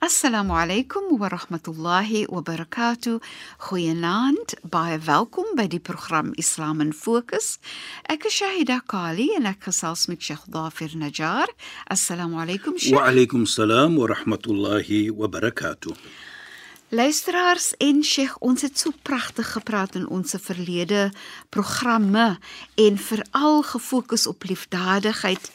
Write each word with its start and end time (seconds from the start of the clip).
Assalamu 0.00 0.54
alaykum 0.54 1.18
wa 1.18 1.28
rahmatullahi 1.28 2.28
wa 2.28 2.40
barakatuh. 2.40 3.18
Goeienaand, 3.58 4.54
baie 4.62 4.94
welkom 5.02 5.56
by 5.58 5.66
die 5.66 5.80
program 5.82 6.30
Islam 6.38 6.80
in 6.80 6.92
Fokus. 6.92 7.58
Ek 8.06 8.28
is 8.30 8.36
Shahida 8.38 8.78
Kali 8.86 9.34
en 9.34 9.50
ek 9.50 9.66
gesels 9.66 10.06
met 10.06 10.22
Sheikh 10.22 10.46
Dafir 10.54 10.94
Najjar. 10.94 11.50
Assalamu 11.90 12.38
alaykum 12.38 12.78
Sheikh. 12.78 12.94
Wa 12.94 13.10
alaykum 13.10 13.42
salaam 13.42 13.98
wa 13.98 14.06
rahmatullahi 14.06 15.10
wa 15.10 15.26
barakatuh. 15.26 15.90
Luisteraars 16.90 17.74
en 17.76 17.98
Sheikh, 18.02 18.38
ons 18.40 18.62
het 18.64 18.78
so 18.80 18.90
pragtig 19.02 19.50
gepraat 19.52 19.94
in 19.98 20.06
ons 20.08 20.32
verlede 20.40 21.10
programme 21.52 22.38
en 22.80 22.96
veral 22.98 23.60
gefokus 23.62 24.24
op 24.26 24.46
liefdadigheid 24.48 25.50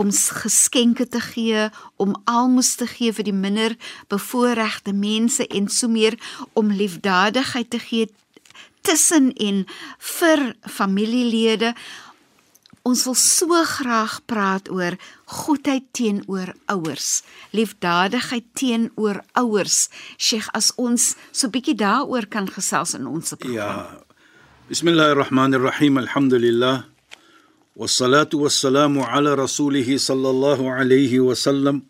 om 0.00 0.08
geskenke 0.12 1.04
te 1.08 1.20
gee, 1.20 1.68
om 1.96 2.16
almos 2.24 2.72
te 2.80 2.88
gee 2.88 3.12
vir 3.12 3.28
die 3.28 3.36
minder 3.36 3.76
bevoorregte 4.08 4.96
mense 4.96 5.44
en 5.46 5.68
so 5.68 5.92
meer 5.92 6.16
om 6.56 6.72
liefdadigheid 6.72 7.68
te 7.70 7.84
gee 7.84 8.08
tussen 8.80 9.34
en 9.36 9.66
vir 10.16 10.54
familielede. 10.64 11.74
Ons 12.88 13.02
wil 13.04 13.16
so 13.20 13.52
graag 13.68 14.14
praat 14.30 14.68
oor 14.72 14.94
goedheid 15.28 15.84
teenoor 15.92 16.54
ouers, 16.72 17.20
liefdadigheid 17.52 18.46
teenoor 18.56 19.20
ouers. 19.36 19.90
Sheikh, 20.16 20.48
as 20.56 20.70
ons 20.80 21.10
so 21.28 21.50
bietjie 21.52 21.76
daaroor 21.76 22.24
kan 22.32 22.48
gesels 22.48 22.94
in 22.96 23.04
ons 23.10 23.34
program. 23.34 23.52
Ja. 23.52 24.06
Bismillahirrahmanirrahim. 24.72 26.00
Alhamdulillah. 26.00 26.86
Wassalatu 27.76 28.40
wassalamu 28.46 29.04
ala 29.04 29.36
rasulih 29.36 29.84
sallallahu 29.84 30.72
alayhi 30.72 31.20
wa 31.20 31.36
sallam 31.36 31.84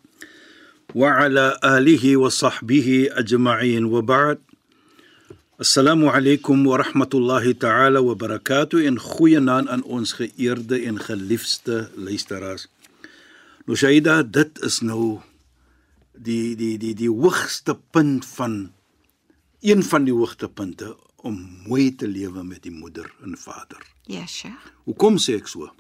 wa 0.95 1.15
ala 1.15 1.55
alihi 1.63 2.19
wa 2.19 2.27
sahbihi 2.27 3.15
ajma'in 3.15 3.87
wa 3.87 4.03
ba'd. 4.03 4.48
Assalamu 5.59 6.07
alaykum 6.07 6.65
wa 6.65 6.77
rahmatullahi 6.79 7.59
ta'ala 7.59 7.99
wa 8.01 8.15
barakatuh 8.15 8.87
en 8.87 8.95
goeienaand 8.95 9.67
aan 9.67 9.83
ons 9.83 10.13
geëerde 10.15 10.79
en 10.87 11.01
geliefde 11.03 11.91
luisteraars. 11.99 12.69
Nou 13.67 13.75
Shaida, 13.75 14.23
dit 14.23 14.63
is 14.63 14.79
nou 14.87 15.19
die 16.15 16.55
die 16.55 16.79
die 16.79 16.95
die 16.95 17.11
hoogste 17.11 17.75
punt 17.75 18.23
van 18.39 18.71
een 19.59 19.83
van 19.83 20.07
die 20.07 20.15
hoogtepunte 20.15 20.95
om 21.27 21.43
mooi 21.67 21.91
te 21.91 22.07
lewe 22.07 22.47
met 22.47 22.63
die 22.63 22.77
moeder 22.79 23.11
en 23.27 23.35
vader. 23.35 23.83
Ja, 24.07 24.23
Sheikh. 24.31 24.71
Hoekom 24.87 25.19
sê 25.19 25.41
ek 25.43 25.51
so? 25.51 25.73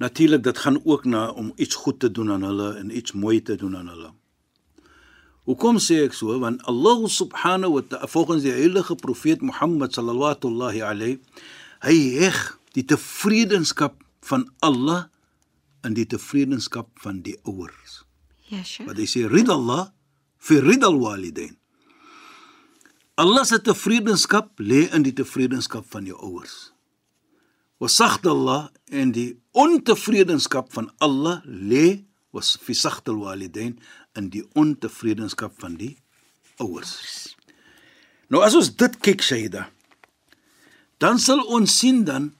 Natuurlik 0.00 0.40
dit 0.48 0.64
gaan 0.64 0.80
ook 0.88 1.04
na 1.04 1.28
om 1.36 1.52
iets 1.60 1.76
goed 1.84 2.00
te 2.00 2.08
doen 2.08 2.32
aan 2.32 2.48
hulle 2.48 2.78
en 2.80 2.96
iets 2.96 3.12
mooi 3.12 3.42
te 3.42 3.60
doen 3.60 3.76
aan 3.76 3.92
hulle. 3.92 4.16
Hoekom 5.46 5.78
sê 5.78 6.00
ek 6.02 6.14
so? 6.16 6.34
Want 6.42 6.62
Allah 6.66 7.06
subhanahu 7.06 7.78
wa 7.78 7.82
ta'ala 7.86 8.10
volgens 8.10 8.42
die 8.42 8.54
heilige 8.54 8.96
profeet 8.98 9.42
Mohammed 9.46 9.94
sallallahu 9.94 10.50
alayhi 10.82 11.20
hy 11.86 11.98
heg 12.18 12.38
die 12.74 12.82
tevredenskap 12.82 14.02
van 14.26 14.48
Allah 14.60 15.06
in 15.86 15.94
die 15.94 16.06
tevredenskap 16.08 16.90
van 16.98 17.22
die 17.22 17.36
ouers. 17.46 18.02
Ja, 18.50 18.62
Sheikh. 18.62 18.90
Wat 18.90 18.98
hy 18.98 19.06
sê 19.06 19.26
ridallah 19.30 19.92
fi 20.42 20.58
ridal 20.62 20.98
walidain. 20.98 21.54
Allah 23.16 23.46
se 23.48 23.60
tevredenskap 23.62 24.58
lê 24.60 24.86
in 24.92 25.06
die 25.06 25.14
tevredenskap 25.14 25.86
van 25.94 26.10
jou 26.10 26.18
ouers. 26.20 26.74
Wa 27.80 27.88
sakhdallah 27.92 28.68
en 28.90 29.14
die 29.14 29.36
ontevredenskap 29.56 30.74
van 30.74 30.90
Allah 30.98 31.40
lê 31.46 32.02
was 32.36 32.56
fi 32.60 32.76
sakhdal 32.76 33.22
walidain 33.24 33.78
in 34.16 34.30
die 34.32 34.44
ontevredenskap 34.54 35.54
van 35.60 35.76
die 35.80 35.96
ouers. 36.62 37.36
Nou 38.32 38.42
as 38.44 38.56
ons 38.58 38.72
dit 38.74 38.98
kyk 39.04 39.22
Shaida, 39.22 39.68
dan 41.02 41.20
sal 41.22 41.42
ons 41.52 41.78
sien 41.78 42.04
dan 42.08 42.32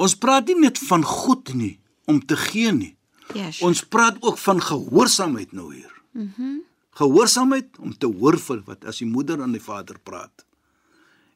ons 0.00 0.16
praat 0.20 0.48
nie 0.50 0.58
net 0.66 0.80
van 0.88 1.04
goed 1.06 1.54
nie 1.54 1.76
om 2.10 2.20
te 2.20 2.36
gee 2.36 2.72
nie. 2.72 2.94
Ja, 3.34 3.50
Sheikh. 3.50 3.64
Ons 3.66 3.82
praat 3.82 4.18
ook 4.22 4.38
van 4.38 4.60
gehoorsaamheid 4.62 5.52
nou 5.52 5.74
hier. 5.74 5.92
Mhm. 6.12 6.32
Mm 6.38 6.64
gehoorsaamheid 6.96 7.76
om 7.84 7.92
te 7.92 8.08
hoor 8.08 8.38
vir 8.40 8.62
wat 8.64 8.86
as 8.88 9.02
die 9.02 9.08
moeder 9.08 9.42
en 9.44 9.52
die 9.52 9.60
vader 9.60 9.98
praat. 10.00 10.46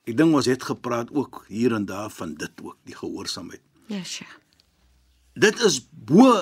Ek 0.08 0.16
dink 0.16 0.32
ons 0.32 0.48
het 0.48 0.62
gepraat 0.64 1.10
ook 1.12 1.42
hier 1.52 1.74
en 1.76 1.84
daar 1.84 2.08
van 2.14 2.32
dit 2.41 2.62
ook, 2.64 2.78
die 2.88 2.97
gehoorsaamheid. 2.97 3.60
Ja, 3.92 4.00
Sheikh. 4.00 4.38
Dit 5.36 5.60
is 5.66 5.82
bo 5.92 6.32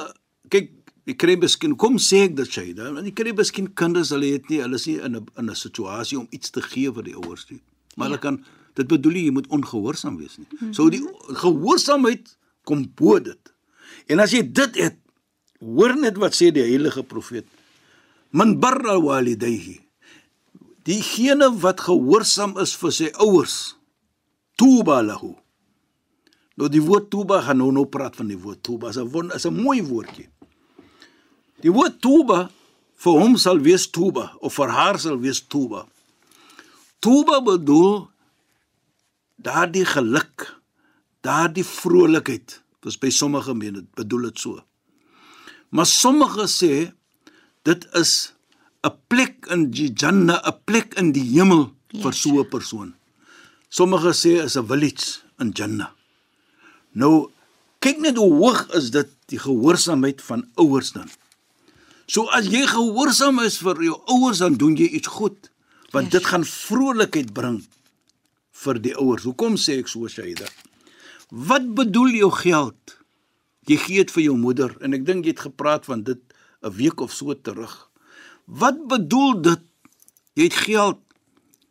kyk 0.54 0.70
kry 1.16 1.36
miskien 1.36 1.76
kom 1.76 1.96
sê 1.96 2.24
ek 2.28 2.36
dit 2.36 2.76
want 2.76 3.06
ek 3.06 3.14
kry 3.14 3.32
miskien 3.32 3.72
kinders 3.74 4.10
hulle 4.10 4.32
het 4.34 4.48
nie 4.50 4.60
hulle 4.60 4.74
is 4.74 4.86
nie 4.86 4.98
in 5.00 5.16
'n 5.16 5.26
in 5.38 5.50
'n 5.50 5.54
situasie 5.54 6.18
om 6.18 6.26
iets 6.30 6.50
te 6.50 6.60
gee 6.60 6.92
vir 6.92 7.02
die 7.02 7.14
ouers 7.16 7.46
nie. 7.50 7.60
Maar 7.96 8.08
Ja. 8.08 8.10
hulle 8.12 8.20
kan 8.20 8.44
dit 8.74 8.86
bedoel 8.86 9.12
jy, 9.12 9.30
moet 9.30 9.46
ongehoorsaam 9.46 10.16
wees 10.16 10.38
nie. 10.38 10.46
Mm 10.50 10.58
-hmm. 10.58 10.72
So 10.74 10.88
die 10.90 11.02
gehoorsaamheid 11.28 12.36
kom 12.64 12.92
bo 12.94 13.18
dit. 13.20 13.52
En 14.06 14.20
as 14.20 14.30
jy 14.30 14.42
dit 14.52 14.76
het, 14.76 14.96
hoor 15.60 15.96
net 15.96 16.16
wat 16.16 16.34
sê 16.34 16.52
die 16.52 16.62
heilige 16.62 17.02
profeet. 17.02 17.46
Man 18.30 18.58
barra 18.60 19.00
walidayhi. 19.00 19.80
Diegene 20.84 21.50
wat 21.60 21.80
gehoorsaam 21.80 22.58
is 22.58 22.76
vir 22.76 22.92
sy 22.92 23.10
ouers, 23.18 23.76
tuba 24.56 25.02
lahu. 25.02 25.34
Nou 26.56 26.68
die 26.68 26.82
woord 26.82 27.10
tuba 27.10 27.40
gaan 27.40 27.56
nou 27.56 27.72
nou 27.72 27.86
praat 27.86 28.16
van 28.16 28.26
die 28.26 28.38
woord 28.38 28.62
tuba. 28.62 28.88
Is 28.88 28.96
'n 28.96 29.30
is 29.34 29.46
'n 29.46 29.54
mooi 29.62 29.82
woordjie. 29.82 30.28
Die 31.62 31.72
woord 31.74 31.98
tuba 32.02 32.48
vir 33.02 33.18
hom 33.18 33.36
sal 33.38 33.58
wees 33.62 33.88
tuba 33.90 34.30
of 34.40 34.54
vir 34.58 34.70
haar 34.74 34.98
sal 35.02 35.18
wees 35.22 35.40
tuba. 35.42 35.86
Tuba 37.02 37.40
bedoel 37.42 38.08
daardie 39.38 39.86
geluk, 39.86 40.46
daardie 41.22 41.66
vrolikheid. 41.66 42.58
Dis 42.82 42.98
by 42.98 43.10
sommige 43.10 43.54
mense 43.54 43.86
bedoel 43.98 44.30
dit 44.30 44.42
so. 44.42 44.58
Maar 45.74 45.86
sommige 45.86 46.46
sê 46.48 46.92
dit 47.66 47.86
is 47.94 48.32
'n 48.84 48.94
plek 49.08 49.46
in 49.50 49.70
die 49.70 49.92
Jannah, 49.92 50.40
'n 50.46 50.58
plek 50.64 50.94
in 50.94 51.12
die 51.12 51.26
hemel 51.34 51.74
Ja, 51.90 52.02
vir 52.02 52.12
so 52.12 52.40
'n 52.40 52.48
persoon. 52.48 52.94
Sommige 53.68 54.12
sê 54.12 54.44
is 54.44 54.56
'n 54.56 54.66
village 54.66 55.20
in 55.38 55.50
Jannah. 55.50 55.90
Nou 56.92 57.30
kyk 57.80 57.98
net 57.98 58.16
hoe 58.16 58.32
hoog 58.34 58.68
is 58.74 58.90
dit 58.90 59.08
die 59.26 59.38
gehoorsaamheid 59.38 60.22
van 60.22 60.48
ouers 60.54 60.92
dan. 60.92 61.08
So 62.08 62.24
as 62.32 62.46
jy 62.48 62.64
gehoorsaam 62.66 63.40
is 63.44 63.58
vir 63.60 63.82
jou 63.84 63.96
ouers 64.14 64.40
dan 64.40 64.56
doen 64.60 64.76
jy 64.76 64.88
iets 64.98 65.08
goed 65.18 65.50
want 65.92 66.08
Yes. 66.12 66.12
dit 66.18 66.26
gaan 66.28 66.44
vrolikheid 66.44 67.32
bring 67.32 67.62
vir 68.52 68.78
die 68.84 68.94
ouers. 68.96 69.22
Hoekom 69.24 69.56
sê 69.56 69.78
ek 69.80 69.88
so 69.88 70.08
Shaida? 70.08 70.48
Wat 71.30 71.64
bedoel 71.74 72.10
jou 72.18 72.30
geld? 72.30 72.96
Jy 73.68 73.76
gee 73.76 73.96
dit 74.04 74.10
vir 74.10 74.22
jou 74.24 74.36
moeder 74.36 74.74
en 74.84 74.92
ek 74.96 75.04
dink 75.06 75.24
jy 75.24 75.32
het 75.36 75.40
gepraat 75.48 75.84
van 75.88 76.02
dit 76.02 76.20
'n 76.62 76.70
week 76.76 77.00
of 77.00 77.12
so 77.12 77.34
terug. 77.34 77.88
Wat 78.46 78.86
bedoel 78.88 79.40
dit? 79.42 79.60
Jy 80.34 80.44
het 80.44 80.54
geld, 80.54 80.98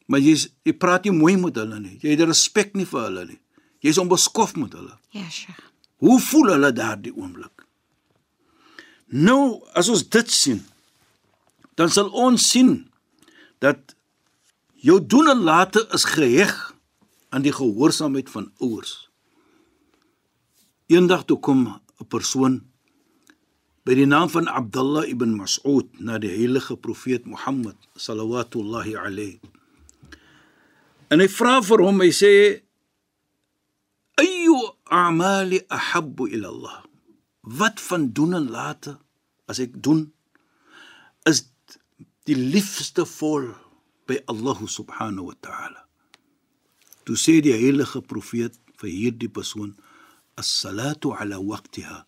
maar 0.08 0.20
jy 0.20 0.36
jy 0.66 0.74
praat 0.74 1.04
nie 1.06 1.12
mooi 1.14 1.36
met 1.38 1.56
hulle 1.56 1.80
nie. 1.80 1.98
Jy 2.02 2.10
het 2.18 2.28
respek 2.28 2.74
nie 2.76 2.86
vir 2.86 3.02
hulle 3.02 3.26
nie. 3.26 3.40
Jy's 3.82 3.98
onbeskof 3.98 4.56
met 4.56 4.74
hulle. 4.74 4.98
Ja, 5.12 5.30
Sheikh. 5.30 5.60
Hoe 5.98 6.20
voel 6.20 6.48
hulle 6.54 6.72
daardie 6.74 7.14
oomblik? 7.16 7.66
Nou, 9.08 9.64
as 9.72 9.88
ons 9.88 10.04
dit 10.04 10.32
sien, 10.32 10.60
dan 11.80 11.90
sal 11.90 12.10
ons 12.12 12.42
sien 12.52 12.82
dat 13.64 13.96
jou 14.84 15.00
doen 15.00 15.32
en 15.32 15.44
late 15.48 15.86
is 15.96 16.04
geheg 16.04 16.52
aan 17.32 17.46
die 17.46 17.54
gehoorsaamheid 17.56 18.30
van 18.30 18.52
ouers. 18.60 19.08
Eendag 20.92 21.24
toe 21.26 21.40
kom 21.40 21.80
'n 22.00 22.08
persoon 22.08 22.68
by 23.84 23.96
die 23.96 24.06
naam 24.06 24.30
van 24.30 24.48
Abdullah 24.48 25.08
ibn 25.08 25.36
Mas'ud 25.40 25.88
na 26.00 26.18
die 26.20 26.32
heilige 26.32 26.76
profeet 26.76 27.26
Mohammed 27.26 27.76
sallallahu 27.96 28.96
alayhi. 28.96 29.40
En 31.08 31.20
hy 31.20 31.28
vra 31.28 31.62
vir 31.64 31.80
hom, 31.80 32.02
hy 32.04 32.12
sê 32.12 32.34
ayu 34.20 34.58
a'mali 34.84 35.64
ahabbu 35.72 36.28
ila 36.28 36.48
Allah. 36.48 36.78
Wat 37.48 37.80
van 37.82 38.12
doen 38.12 38.34
en 38.36 38.50
late 38.52 38.98
as 39.48 39.62
ek 39.64 39.78
doen 39.84 40.10
is 41.30 41.46
die 42.28 42.36
liefste 42.36 43.06
vol 43.08 43.54
by 44.08 44.20
Allah 44.32 44.60
subhanahu 44.68 45.30
wa 45.32 45.38
ta'ala. 45.40 45.82
Toe 47.08 47.16
sê 47.16 47.40
die 47.44 47.56
heilige 47.56 48.02
profeet 48.04 48.58
vir 48.82 48.92
hierdie 48.92 49.32
persoon 49.32 49.76
as-salatu 50.36 51.14
ala 51.16 51.40
waqtiha 51.40 52.04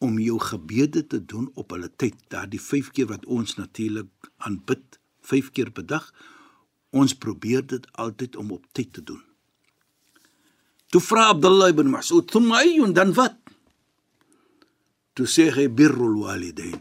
om 0.00 0.16
jou 0.18 0.38
gebede 0.40 1.04
te 1.06 1.20
doen 1.20 1.50
op 1.60 1.74
hulle 1.76 1.90
tyd. 2.00 2.16
Daardie 2.32 2.60
5 2.60 2.92
keer 2.96 3.10
wat 3.12 3.26
ons 3.28 3.58
natuurlik 3.60 4.30
aanbid, 4.48 4.96
5 5.28 5.50
keer 5.52 5.68
per 5.76 5.84
dag. 5.86 6.06
Ons 6.96 7.12
probeer 7.14 7.66
dit 7.68 7.84
altyd 8.00 8.36
om 8.40 8.56
op 8.56 8.64
tyd 8.72 8.94
te 8.96 9.04
doen. 9.04 9.20
Toe 10.90 11.02
vra 11.04 11.28
Abdullah 11.30 11.68
ibn 11.70 11.92
Mas'ud, 11.92 12.26
"Thumma 12.26 12.64
ayyun 12.64 12.92
dan 12.92 13.12
wat?" 13.14 13.36
Toe 15.20 15.28
sê 15.28 15.50
hy 15.52 15.66
birrul 15.68 16.14
walidain, 16.24 16.78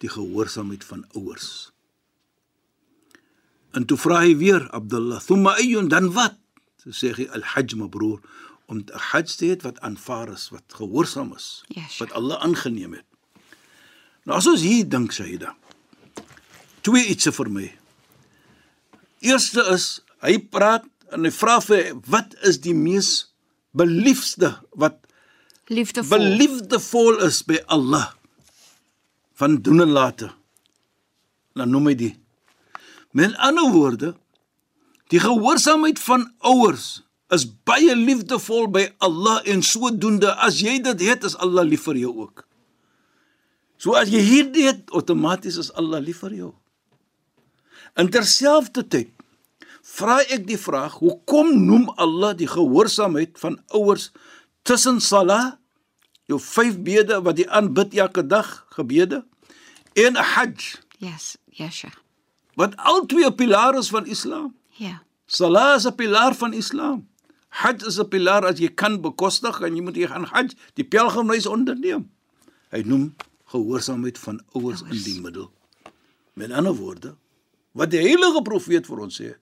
die 0.00 0.08
gehoorsaamheid 0.08 0.86
van 0.88 1.02
ouers. 1.20 1.48
En 3.76 3.84
toe 3.84 3.98
vra 4.00 4.22
hy 4.22 4.30
weer 4.40 4.64
Abdullah, 4.72 5.20
"Thumma 5.20 5.52
ayyun 5.60 5.88
dan 5.92 6.08
wat?" 6.16 6.38
Toe 6.80 6.92
sê 6.96 7.12
hy 7.12 7.28
al-hajj 7.28 7.76
mabrur, 7.76 8.24
om 8.68 8.78
'n 8.78 8.88
hajj 9.12 9.36
te 9.36 9.44
hê 9.52 9.60
wat 9.62 9.80
aanvaar 9.80 10.32
is, 10.32 10.48
wat 10.48 10.64
gehoorsaam 10.72 11.34
is, 11.36 11.62
Yes. 11.68 11.98
wat 11.98 12.12
Allah 12.12 12.40
aangeneem 12.40 12.92
het. 12.92 13.04
Nou 14.24 14.36
as 14.38 14.46
ons 14.46 14.60
hier 14.60 14.88
dink, 14.88 15.12
Shaida, 15.12 15.54
twee 16.80 17.04
ietsie 17.08 17.32
vir 17.32 17.50
my. 17.50 17.78
Eerste 19.20 19.60
is 19.72 20.00
hy 20.22 20.38
praat 20.38 20.88
en 21.10 21.24
hy 21.24 21.30
vra 21.30 21.60
vir 21.60 22.00
wat 22.06 22.34
is 22.42 22.58
die 22.60 22.74
mees 22.74 23.26
beliefde 23.76 24.56
wat 24.70 25.02
Liefdevol. 25.70 26.18
beliefdevol 26.18 27.22
is 27.22 27.42
by 27.46 27.60
Allah 27.66 28.10
van 29.38 29.60
doen 29.62 29.80
en 29.80 29.90
late. 29.94 30.30
Dan 31.54 31.70
noem 31.70 31.92
hy 31.92 31.94
die. 31.94 32.12
Met 33.12 33.36
ander 33.36 33.70
woorde, 33.70 34.14
die 35.12 35.20
gehoorsaamheid 35.20 36.00
van 36.00 36.26
ouers 36.38 37.02
is 37.32 37.46
baie 37.66 37.94
liefdevol 37.96 38.68
by 38.72 38.86
Allah 39.04 39.40
en 39.48 39.62
sodoende 39.64 40.32
as 40.44 40.60
jy 40.64 40.78
dit 40.84 41.04
het, 41.08 41.24
is 41.24 41.36
Allah 41.40 41.64
lief 41.66 41.86
vir 41.88 42.00
jou 42.02 42.12
ook. 42.26 42.44
So 43.80 43.96
as 43.98 44.12
jy 44.12 44.20
hierdie 44.22 44.68
het, 44.68 44.84
outomaties 44.94 45.58
is 45.60 45.72
Allah 45.78 46.02
lief 46.02 46.22
vir 46.24 46.36
jou. 46.38 46.52
In 47.98 48.08
terselfdertyd 48.12 49.10
vra 49.82 50.20
ek 50.32 50.46
die 50.48 50.60
vraag, 50.60 51.00
hoekom 51.02 51.54
noem 51.66 51.88
Allah 52.00 52.32
die 52.38 52.48
gehoorsaamheid 52.48 53.34
van 53.42 53.58
ouers 53.76 54.10
tussen 54.62 55.00
salat, 55.00 55.58
jou 56.30 56.38
vyf 56.40 56.78
bede 56.82 57.18
wat 57.22 57.38
jy 57.38 57.46
aanbid 57.48 57.94
elke 57.98 58.22
dag, 58.26 58.66
gebede, 58.76 59.24
en 59.94 60.12
'n 60.12 60.16
hajj, 60.34 60.78
Yes, 60.98 61.36
yes, 61.50 61.74
Sheikh. 61.74 61.98
wat 62.56 62.76
al 62.76 63.06
twee 63.06 63.32
pilare 63.32 63.78
is 63.78 63.88
van 63.88 64.06
Islam. 64.06 64.54
Ja. 64.78 65.02
Salat 65.26 65.78
is 65.78 65.86
'n 65.86 65.94
pilaar 65.94 66.34
van 66.34 66.52
Islam. 66.52 67.08
Hajj 67.48 67.86
is 67.86 67.98
'n 67.98 68.08
pilaar 68.08 68.44
as 68.46 68.58
jy 68.58 68.68
kan 68.74 69.00
bekostig 69.00 69.60
en 69.60 69.76
jy 69.76 69.82
moet 69.82 69.96
jy 69.96 70.06
gaan 70.06 70.24
hajj, 70.24 70.54
die 70.74 70.84
pelgrimreis 70.84 71.46
onderneem. 71.46 72.10
Hy 72.70 72.82
noem 72.84 73.14
gehoorsaamheid 73.44 74.18
van 74.18 74.40
ouers 74.54 74.80
in 74.82 75.02
die 75.02 75.20
middel. 75.20 75.50
Met 76.34 76.50
ander 76.52 76.72
woorde, 76.74 77.16
wat 77.72 77.90
die 77.90 78.00
heilige 78.00 78.42
profeet 78.42 78.86
vir 78.86 78.98
ons 79.00 79.20
sê, 79.20 79.34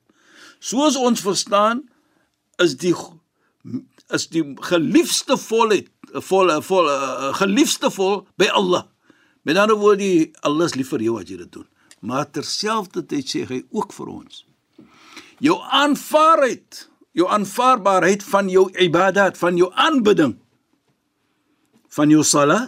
soos 0.59 0.95
ons 0.95 1.21
verstaan, 1.21 1.89
is 2.57 2.75
die 2.77 2.93
is 4.15 4.27
die 4.31 4.43
geliefde 4.67 5.37
volheid, 5.39 5.89
vol 6.27 6.51
vol 6.65 6.89
uh, 6.91 7.31
geliefde 7.39 7.91
vol 7.93 8.23
by 8.39 8.49
Allah. 8.51 8.85
Met 9.47 9.57
ander 9.57 9.79
woorde, 9.79 10.29
Allah 10.45 10.69
is 10.69 10.75
lief 10.77 10.91
vir 10.93 11.05
jou 11.07 11.17
as 11.21 11.29
jy 11.29 11.39
dit 11.41 11.51
doen. 11.51 11.67
Maar 12.01 12.29
terselfdertyd 12.33 13.29
sê 13.29 13.45
hy 13.49 13.61
ook 13.71 13.93
vir 13.93 14.09
ons 14.09 14.45
jou 15.41 15.57
aanvaarheid, 15.73 16.83
jou 17.17 17.25
aanvaarbaarheid 17.29 18.23
van 18.23 18.49
jou 18.49 18.67
ibadat, 18.77 19.37
van 19.41 19.57
jou 19.57 19.71
aanbidding, 19.73 20.35
van 21.89 22.13
jou 22.13 22.21
sala, 22.23 22.59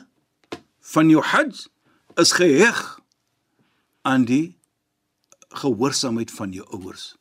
van 0.94 1.10
jou 1.10 1.22
hajj 1.22 1.68
is 2.20 2.34
geheg 2.38 2.82
aan 4.02 4.26
die 4.26 4.56
gehoorsaamheid 5.62 6.34
van 6.34 6.54
jou 6.54 6.66
ouers. 6.74 7.14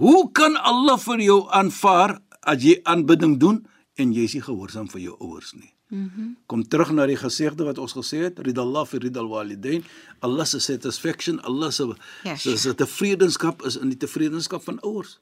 Hoe 0.00 0.28
kan 0.36 0.56
Allah 0.56 0.98
vir 1.00 1.22
jou 1.24 1.40
aanvaar 1.48 2.18
as 2.46 2.62
jy 2.62 2.80
aanbidding 2.84 3.38
doen 3.40 3.66
en 3.96 4.12
jy 4.12 4.24
is 4.24 4.34
nie 4.34 4.42
gehoorsaam 4.42 4.88
vir 4.90 5.00
jou 5.00 5.16
ouers 5.20 5.52
nie? 5.54 5.70
Mm 5.90 6.36
Kom 6.46 6.62
terug 6.68 6.90
na 6.92 7.06
die 7.06 7.16
gesegde 7.16 7.64
wat 7.64 7.78
ons 7.78 7.92
gesê 7.94 8.24
het, 8.24 8.38
ridallah 8.38 8.86
fi 8.86 8.98
ridal 8.98 9.28
walidain. 9.28 9.84
Allah 10.20 10.44
se 10.46 10.58
satisfaction, 10.60 11.40
Allah 11.44 11.70
se 11.72 11.84
Ja, 12.24 12.36
se 12.36 12.56
se 12.58 12.74
tevredenskap 12.74 13.62
is 13.64 13.76
in 13.76 13.88
die 13.92 13.96
tevredenskap 13.98 14.62
van 14.64 14.80
ouers. 14.82 15.18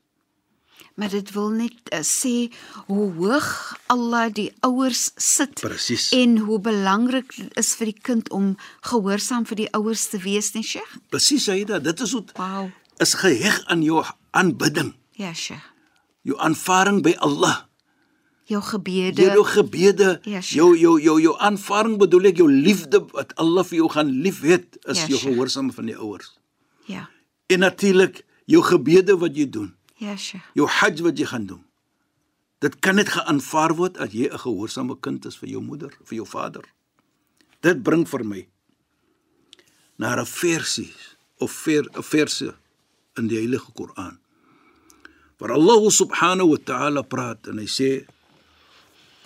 Maar 0.94 1.08
dit 1.08 1.30
wil 1.32 1.48
net 1.56 1.72
uh, 1.92 2.00
sê 2.04 2.50
hoe 2.86 3.12
hoog 3.16 3.76
Allah 3.86 4.28
die 4.32 4.50
ouers 4.60 5.10
sit 5.16 5.60
Presies. 5.60 6.10
en 6.12 6.38
hoe 6.38 6.58
belangrik 6.60 7.32
dit 7.36 7.56
is 7.56 7.74
vir 7.74 7.86
die 7.92 8.00
kind 8.02 8.28
om 8.30 8.56
gehoorsaam 8.90 9.46
vir 9.48 9.56
die 9.56 9.68
ouers 9.72 10.06
te 10.12 10.18
wees, 10.20 10.52
nee 10.54 10.62
Sheikh? 10.62 10.98
Presies, 11.08 11.44
Saida, 11.44 11.78
dit 11.78 12.00
is 12.00 12.12
hoe 12.12 12.24
Wow. 12.36 12.70
is 12.98 13.14
geheg 13.14 13.64
aan 13.66 13.82
jou 13.82 14.04
aanbidding, 14.30 14.94
Ja, 15.16 15.32
Sheikh. 15.34 15.71
Jou 16.22 16.38
aanvaring 16.38 17.02
by 17.02 17.14
Allah. 17.18 17.66
Jou 18.44 18.62
gebede. 18.62 19.22
Jou 19.22 19.44
gebede, 19.44 20.20
Ja, 20.24 20.40
Sheikh. 20.40 20.54
jou 20.56 20.76
jou 20.78 21.00
jou 21.00 21.20
jou 21.20 21.36
aanvaring 21.38 21.98
bedoel 21.98 22.24
ek 22.26 22.36
jou 22.36 22.48
liefde 22.52 23.00
wat 23.12 23.34
Allah 23.36 23.64
vir 23.64 23.76
jou 23.78 23.88
gaan 23.88 24.10
liefhet 24.22 24.78
is 24.86 24.98
Ja, 24.98 25.06
jou 25.06 25.18
gehoorsaam 25.18 25.72
van 25.72 25.86
die 25.86 25.96
ouers. 25.96 26.38
Ja. 26.86 27.08
En 27.46 27.58
natuurlik 27.60 28.24
jou 28.46 28.62
gebede 28.62 29.16
wat 29.18 29.36
jy 29.36 29.46
doen, 29.50 29.74
Ja, 29.96 30.16
Sheikh. 30.16 30.42
jou 30.54 30.66
hajj 30.68 31.00
wat 31.02 31.18
jy 31.18 31.24
gaan 31.26 31.46
doen. 31.46 31.64
Dit 32.58 32.78
kan 32.80 32.94
net 32.94 33.08
geaanvaar 33.08 33.74
word 33.74 33.98
as 33.98 34.12
jy 34.12 34.28
'n 34.30 34.38
gehoorsame 34.38 34.96
kind 35.00 35.24
is 35.26 35.36
vir 35.36 35.48
jou 35.48 35.62
moeder, 35.62 35.90
vir 36.04 36.16
jou 36.16 36.26
vader. 36.26 36.62
Dit 37.60 37.82
bring 37.82 38.06
vir 38.08 38.24
my 38.24 38.46
na 39.98 40.14
'n 40.20 40.26
versie 40.26 40.92
of 41.38 41.50
ver 41.52 41.84
verse 42.02 42.54
in 43.16 43.26
die 43.28 43.36
Heilige 43.38 43.72
Koran. 43.72 44.18
Maar 45.42 45.58
Allah 45.58 45.82
subhanahu 45.90 46.54
wa 46.54 46.60
ta'ala 46.62 47.02
praat 47.02 47.50
en 47.50 47.58
hy 47.58 47.66
sê: 47.66 48.06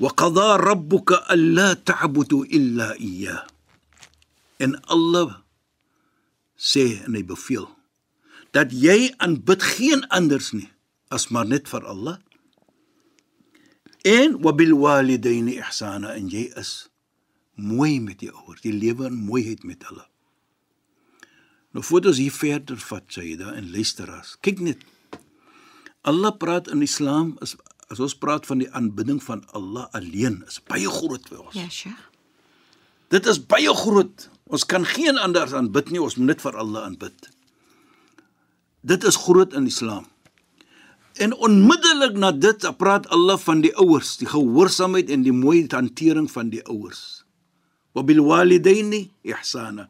"Wa 0.00 0.08
qada 0.16 0.56
rabbuka 0.56 1.28
alla 1.28 1.76
ta'budu 1.76 2.48
illa 2.48 2.96
iyyah." 2.96 3.44
En 4.64 4.80
Allah 4.88 5.44
sê 6.56 7.04
en 7.04 7.12
hy 7.12 7.20
beveel 7.20 7.68
dat 8.56 8.72
jy 8.72 9.12
aanbid 9.20 9.60
geen 9.60 10.08
anders 10.08 10.56
nie 10.56 10.72
as 11.12 11.28
maar 11.28 11.44
net 11.44 11.68
vir 11.68 11.84
Allah. 11.84 12.16
En 14.00 14.40
wa 14.40 14.56
bil 14.56 14.72
walidayni 14.72 15.60
ihsana 15.60 16.16
en 16.16 16.32
jy 16.32 16.48
is 16.56 16.88
mooi 17.60 18.00
met 18.00 18.24
jou 18.24 18.32
ouers, 18.32 18.64
die 18.64 18.72
lewe 18.72 19.12
in 19.12 19.20
mooiheid 19.28 19.68
met 19.68 19.84
hulle. 19.84 20.08
Nou 21.76 21.84
voordat 21.84 22.16
ons 22.16 22.24
hier 22.24 22.32
verder 22.32 22.80
vat, 22.80 23.04
Saida 23.12 23.52
en 23.52 23.68
luisteraars, 23.68 24.38
kyk 24.40 24.64
net 24.64 24.80
Allah 26.06 26.32
praat 26.38 26.70
in 26.70 26.82
Islam 26.86 27.34
is 27.42 27.56
as 27.90 28.00
ons 28.02 28.16
praat 28.18 28.46
van 28.46 28.58
die 28.62 28.68
aanbidding 28.74 29.20
van 29.22 29.44
Allah 29.54 29.86
alleen 29.94 30.40
is 30.46 30.58
baie 30.66 30.90
groot 30.90 31.22
vir 31.30 31.42
ons 31.42 31.54
Ja, 31.54 31.68
Sheikh. 31.70 32.02
Dit 33.14 33.26
is 33.30 33.38
baie 33.38 33.70
groot. 33.70 34.26
Ons 34.50 34.66
kan 34.66 34.86
geen 34.86 35.18
anders 35.22 35.54
aanbid 35.54 35.92
nie, 35.94 36.02
ons 36.02 36.16
moet 36.18 36.34
net 36.34 36.42
vir 36.42 36.58
Allah 36.58 36.86
aanbid. 36.88 37.30
Dit 38.86 39.06
is 39.06 39.18
groot 39.18 39.54
in 39.54 39.66
Islam. 39.70 40.06
En 41.22 41.32
onmiddellik 41.32 42.18
na 42.18 42.32
dit 42.34 42.66
praat 42.78 43.06
Allah 43.14 43.38
van 43.40 43.62
die 43.64 43.72
ouers, 43.80 44.16
die 44.20 44.28
gehoorsaamheid 44.28 45.10
en 45.10 45.22
die 45.24 45.34
mooi 45.34 45.64
hantering 45.70 46.28
van 46.30 46.50
die 46.52 46.62
ouers. 46.66 47.24
Wa 47.96 48.04
bil 48.06 48.20
walidaini 48.26 49.06
ihsana. 49.24 49.88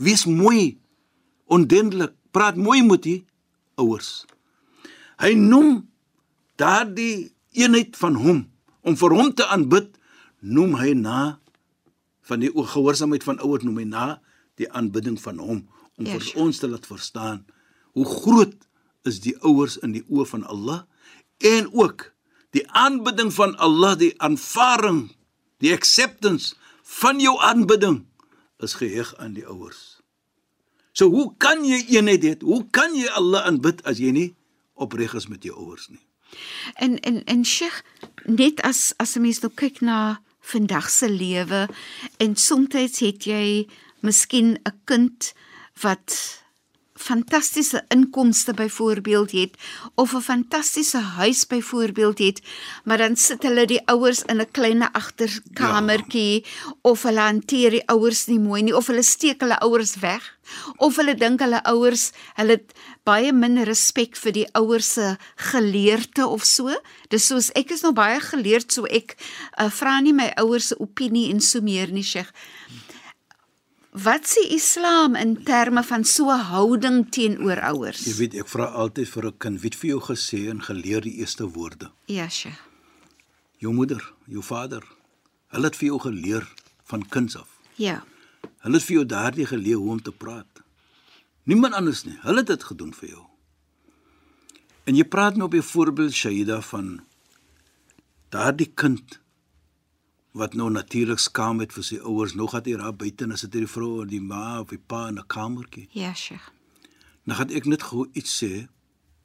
Wees 0.00 0.24
mooi, 0.28 0.78
ondendlik, 1.50 2.14
praat 2.30 2.56
mooi 2.56 2.84
met 2.86 3.02
die 3.08 3.18
ouers. 3.80 4.24
Hy 5.20 5.34
noem 5.36 5.82
daardie 6.60 7.30
eenheid 7.56 7.96
van 8.00 8.16
hom 8.20 8.44
om 8.80 8.96
vir 8.96 9.14
hom 9.16 9.32
te 9.36 9.44
aanbid, 9.52 9.92
noem 10.40 10.78
hy 10.80 10.94
na 10.96 11.40
van 12.30 12.40
die 12.40 12.50
gehoorsaamheid 12.54 13.24
van 13.26 13.40
ouers 13.44 13.66
noem 13.66 13.82
hy 13.82 13.86
na 13.90 14.06
die 14.60 14.68
aanbidding 14.70 15.18
van 15.20 15.40
hom 15.42 15.60
om 16.00 16.06
Ja, 16.08 16.16
vir 16.16 16.40
ons 16.40 16.60
te 16.62 16.68
laat 16.70 16.86
verstaan 16.88 17.42
hoe 17.96 18.06
groot 18.08 18.56
is 19.08 19.20
die 19.24 19.34
ouers 19.44 19.76
in 19.84 19.92
die 19.96 20.04
oë 20.08 20.26
van 20.32 20.46
Allah 20.48 20.84
en 21.44 21.68
ook 21.72 22.10
die 22.56 22.64
aanbidding 22.76 23.32
van 23.34 23.56
Allah 23.60 23.96
die 23.98 24.14
aanvaring 24.22 25.10
die 25.60 25.74
acceptance 25.74 26.54
van 27.00 27.20
jou 27.20 27.36
aanbidding 27.44 28.04
is 28.60 28.76
geheg 28.76 29.12
aan 29.20 29.32
die 29.36 29.46
ouers. 29.46 30.00
So 30.92 31.08
hoe 31.12 31.30
kan 31.40 31.62
jy 31.64 31.80
eenheid 31.96 32.24
hê? 32.26 32.32
Hoe 32.44 32.64
kan 32.72 32.96
jy 32.96 33.08
Allah 33.16 33.46
aanbid 33.48 33.80
as 33.88 34.00
jy 34.02 34.12
nie 34.12 34.28
opreg 34.80 35.14
is 35.14 35.28
met 35.28 35.44
jou 35.44 35.56
ouers 35.56 35.88
nie? 35.88 36.02
En 36.74 36.98
en 37.00 37.24
en 37.24 37.44
Sheikh, 37.44 37.82
net 38.24 38.62
as 38.62 38.92
as 38.96 39.16
'n 39.16 39.22
mens 39.22 39.40
nou 39.40 39.52
kyk 39.54 39.80
na 39.80 40.20
vandag 40.40 40.90
se 40.90 41.08
lewe 41.10 41.68
en 42.18 42.36
soms 42.36 43.00
het 43.00 43.24
jy 43.24 43.68
miskien 44.00 44.58
'n 44.64 44.80
kind 44.84 45.32
wat 45.82 46.39
fantastiese 47.00 47.84
inkomste 47.88 48.52
byvoorbeeld 48.54 49.30
het 49.32 49.54
of 49.94 50.12
'n 50.14 50.20
fantastiese 50.20 50.98
huis 50.98 51.46
byvoorbeeld 51.46 52.18
het, 52.18 52.42
maar 52.84 52.98
dan 52.98 53.16
sit 53.16 53.42
hulle 53.42 53.66
die 53.66 53.86
ouers 53.86 54.22
in 54.22 54.40
'n 54.40 54.50
klein 54.50 54.82
agterkamertjie 54.92 56.44
ja. 56.44 56.74
of 56.82 57.02
hulle 57.02 57.20
hanteer 57.20 57.70
die 57.70 57.86
ouers 57.88 58.26
nie 58.26 58.38
mooi 58.38 58.62
nie 58.62 58.76
of 58.76 58.86
hulle 58.86 59.02
steek 59.02 59.40
hulle 59.40 59.58
ouers 59.60 59.94
weg 59.94 60.38
of 60.76 60.96
hulle 60.96 61.14
dink 61.14 61.40
hulle 61.40 61.62
ouers 61.62 62.10
hulle 62.34 62.58
het 62.58 62.74
baie 63.08 63.32
min 63.32 63.62
respek 63.68 64.16
vir 64.16 64.32
die 64.32 64.46
ouers 64.58 64.92
se 64.96 65.16
geleerde 65.50 66.26
of 66.26 66.44
so. 66.44 66.74
Dis 67.08 67.26
soos 67.30 67.50
ek 67.58 67.70
is 67.70 67.84
nog 67.86 67.96
baie 67.98 68.20
geleerd 68.20 68.72
so 68.72 68.88
ek 68.90 69.16
uh, 69.16 69.70
vra 69.70 70.00
nie 70.00 70.14
my 70.16 70.30
ouers 70.42 70.72
se 70.72 70.78
opinie 70.78 71.30
en 71.30 71.40
so 71.40 71.62
meer 71.64 71.92
nie, 71.94 72.04
Sheikh. 72.06 72.32
Wat 73.90 74.22
sê 74.22 74.44
Islam 74.54 75.16
in 75.18 75.42
terme 75.42 75.82
van 75.82 76.04
so 76.04 76.30
'n 76.30 76.38
houding 76.38 77.10
teenoor 77.10 77.58
ouers? 77.58 78.04
Jy 78.04 78.14
weet, 78.14 78.34
ek 78.34 78.48
vra 78.48 78.64
altyd 78.64 79.08
vir 79.08 79.26
'n 79.26 79.38
kind, 79.38 79.60
wie 79.60 79.70
het 79.70 79.78
vir 79.78 79.90
jou 79.90 80.00
gesê 80.00 80.48
en 80.48 80.62
geleer 80.62 81.00
die 81.00 81.18
eerste 81.18 81.44
woorde? 81.50 81.90
Ja, 82.06 82.28
sy. 82.28 82.52
Jou 83.58 83.74
moeder, 83.74 84.12
jou 84.26 84.42
vader. 84.42 84.82
Hulle 85.48 85.64
het 85.64 85.76
vir 85.76 85.86
jou 85.86 85.98
geleer 85.98 86.54
van 86.84 87.08
kinds 87.08 87.36
af. 87.36 87.48
Ja. 87.74 88.04
Hulle 88.58 88.74
het 88.74 88.84
vir 88.84 88.94
jou 88.94 89.06
daardie 89.06 89.46
geleer 89.46 89.76
hoe 89.76 89.90
om 89.90 90.02
te 90.02 90.12
praat. 90.12 90.62
Niemand 91.42 91.74
anders 91.74 92.04
nie. 92.04 92.18
Hulle 92.22 92.38
het 92.38 92.46
dit 92.46 92.62
gedoen 92.62 92.94
vir 92.94 93.08
jou. 93.08 93.24
En 94.84 94.94
jy 94.94 95.04
praat 95.04 95.36
nou 95.36 95.46
op 95.46 95.54
'n 95.54 95.62
voorbeeld 95.62 96.12
Shaida 96.12 96.60
van 96.60 97.00
daardie 98.28 98.70
kind 98.74 99.18
wat 100.32 100.54
nou 100.54 100.70
natuurlik 100.70 101.18
skaam 101.18 101.60
het 101.60 101.72
vir 101.74 101.84
sy 101.84 101.98
ouers. 101.98 102.34
Nou 102.38 102.48
gaan 102.48 102.66
hy 102.66 102.76
daar 102.78 102.94
buite 102.94 103.26
en 103.26 103.36
sit 103.38 103.54
hy 103.54 103.64
die 103.64 103.70
vrou 103.70 104.02
en 104.04 104.10
die 104.10 104.22
ma 104.22 104.60
of 104.60 104.70
die 104.70 104.78
pa 104.78 105.08
in 105.08 105.18
'n 105.18 105.26
kamertjie. 105.26 105.88
Ja, 105.92 106.14
Sheikh. 106.14 106.52
Nou 107.24 107.38
gaan 107.38 107.50
ek 107.50 107.66
net 107.66 107.82
gou 107.82 108.06
iets 108.12 108.42
sê 108.42 108.68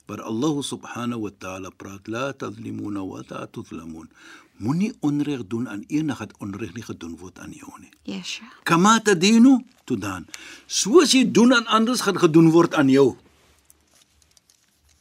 wat 0.08 0.20
Allah 0.20 0.62
subhanahu 0.62 1.22
wa 1.22 1.32
ta'ala 1.38 1.70
praat 1.70 2.08
la 2.08 2.34
tadlimuna 2.34 3.06
wa 3.06 3.22
la 3.30 3.46
tudlamun. 3.46 4.10
Moenie 4.58 4.94
onreg 5.00 5.48
doen 5.48 5.70
aan 5.70 5.84
enige 5.88 6.20
wat 6.20 6.38
onreg 6.40 6.74
nie 6.74 6.84
gedoen 6.84 7.18
word 7.18 7.40
aan 7.40 7.52
jou 7.52 7.72
nie. 7.80 7.92
Ja, 8.04 8.22
Sheikh. 8.24 8.64
Kama 8.64 9.00
tadinu 9.00 9.66
tudan. 9.86 10.26
Soos 10.66 11.12
jy 11.12 11.32
doen 11.32 11.54
aan 11.54 11.68
ander 11.68 11.98
gaan 11.98 12.18
gedoen 12.18 12.50
word 12.52 12.74
aan 12.74 12.90
jou. 12.90 13.18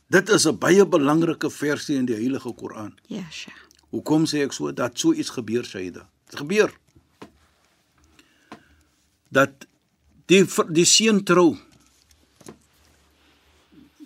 Dit 0.08 0.28
is 0.28 0.46
'n 0.46 0.58
baie 0.58 0.86
belangrike 0.86 1.50
versie 1.50 1.96
in 1.96 2.06
die 2.06 2.14
Heilige 2.14 2.52
Koran. 2.54 2.92
Ja, 3.06 3.24
Sheikh. 3.30 3.64
Hoekom 3.94 4.26
sê 4.26 4.42
ek 4.42 4.54
so 4.56 4.72
dat 4.74 4.98
so 4.98 5.14
iets 5.14 5.30
gebeur 5.30 5.62
Shaida? 5.62 6.08
Dit 6.30 6.40
gebeur. 6.42 6.72
Dat 9.30 9.68
die 10.30 10.42
die 10.74 10.86
seun 10.88 11.22
trou. 11.22 11.52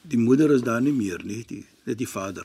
Die 0.09 0.21
moeder 0.21 0.53
is 0.53 0.65
daar 0.65 0.83
nie 0.85 0.93
meer 0.93 1.25
nie, 1.25 1.41
die 1.49 1.65
dit 1.89 1.99
die 2.03 2.09
vader. 2.09 2.45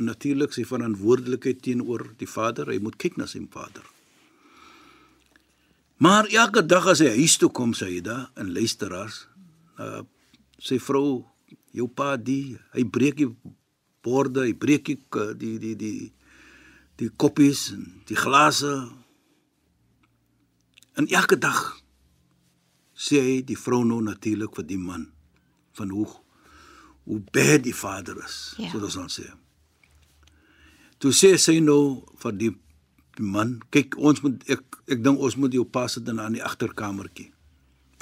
En 0.00 0.08
natuurlik 0.08 0.54
sy 0.56 0.64
verantwoordelikheid 0.64 1.60
teenoor 1.64 2.06
die 2.20 2.28
vader, 2.28 2.70
hy 2.72 2.78
moet 2.80 2.96
kyk 3.00 3.18
na 3.20 3.26
sy 3.28 3.42
vader. 3.52 3.84
Maar 6.02 6.30
elke 6.32 6.64
dag 6.64 6.88
as 6.90 7.02
hy 7.04 7.12
huis 7.18 7.36
toe 7.38 7.50
kom, 7.52 7.76
sê 7.76 7.90
hy 7.90 8.00
da 8.02 8.16
en 8.40 8.54
luisteraars, 8.56 9.26
uh, 9.78 10.00
sy 10.58 10.80
vrou, 10.82 11.20
jou 11.76 11.86
pa 11.92 12.16
die, 12.16 12.56
hy 12.72 12.86
breek 12.88 13.20
die 13.20 13.28
borde, 14.02 14.46
hy 14.48 14.56
breek 14.56 14.88
die 14.88 14.98
die 15.38 15.54
die 15.60 15.76
die 15.78 16.10
die 17.02 17.10
koppies 17.18 17.70
en 17.74 17.86
die 18.08 18.18
glase. 18.18 18.72
En 20.98 21.08
elke 21.10 21.38
dag 21.40 21.60
sê 22.92 23.22
hy 23.22 23.38
die 23.46 23.58
vrou 23.58 23.82
nou 23.86 24.02
natuurlik 24.04 24.54
vir 24.58 24.68
die 24.68 24.80
man 24.80 25.08
van 25.78 25.94
hoe 25.94 26.08
hoe 27.02 27.18
baie 27.34 27.56
die 27.58 27.74
vader 27.74 28.20
is, 28.22 28.52
ja. 28.62 28.68
so 28.70 28.78
dat 28.78 28.94
ons 29.00 29.16
sê. 29.18 29.24
Toe 31.02 31.10
sê 31.10 31.32
sy 31.34 31.56
nou 31.58 32.04
vir 32.22 32.36
die, 32.38 32.50
die 33.18 33.26
man, 33.26 33.56
kyk 33.74 33.96
ons 33.98 34.22
moet 34.22 34.44
ek 34.46 34.78
ek 34.86 35.02
dink 35.02 35.18
ons 35.18 35.34
moet 35.34 35.56
jou 35.56 35.64
pas 35.66 35.98
dit 35.98 36.12
in 36.12 36.20
aan 36.22 36.36
die 36.38 36.44
agterkamertjie 36.46 37.32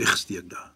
wegsteek 0.01 0.51
daar. 0.53 0.69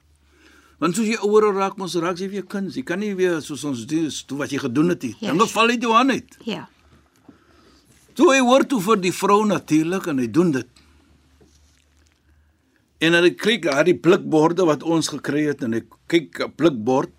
Want 0.80 0.96
soos 0.96 1.10
jy 1.10 1.18
ouer 1.20 1.50
raak, 1.52 1.76
mos 1.80 1.94
raak 2.00 2.18
jy 2.20 2.30
weer 2.32 2.46
kind. 2.48 2.72
Jy 2.72 2.82
kan 2.86 3.00
nie 3.00 3.12
weer 3.16 3.38
soos 3.44 3.62
ons 3.68 3.84
doen, 3.88 4.08
toe 4.28 4.40
wat 4.40 4.52
jy 4.52 4.62
gedoen 4.64 4.92
het 4.92 5.04
nie. 5.06 5.12
Ja. 5.20 5.36
Dan 5.36 5.52
val 5.52 5.72
jy 5.72 5.78
toe 5.84 5.92
aan 5.96 6.16
uit. 6.16 6.38
Ja. 6.48 6.64
Toe 8.14 8.30
hy 8.30 8.40
hoor 8.46 8.64
toe 8.70 8.80
vir 8.82 9.00
die 9.02 9.14
vrou 9.14 9.42
natuurlik 9.46 10.06
en 10.10 10.22
hy 10.22 10.28
doen 10.30 10.52
dit. 10.54 10.68
En 13.02 13.16
hy 13.18 13.32
kyk 13.34 13.66
na 13.66 13.82
die 13.86 13.96
blikborde 13.98 14.66
wat 14.68 14.86
ons 14.86 15.10
gekry 15.12 15.48
het 15.50 15.64
en 15.66 15.74
hy 15.74 15.82
kyk 16.06 16.40
'n 16.40 16.54
blikbord. 16.54 17.10